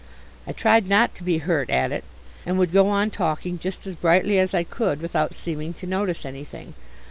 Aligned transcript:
I 0.47 0.51
tried 0.51 0.87
not 0.89 1.13
to 1.13 1.23
be 1.23 1.37
hurt 1.37 1.69
at 1.69 1.91
it, 1.91 2.03
and 2.43 2.57
would 2.57 2.71
go 2.71 2.89
on 2.89 3.11
talking 3.11 3.59
just 3.59 3.85
as 3.85 3.93
brightly 3.93 4.39
as 4.39 4.51
I 4.51 4.63
could, 4.63 4.99
without 4.99 5.35
seeming 5.35 5.75
to 5.75 5.85
notice 5.85 6.25
anything. 6.25 6.73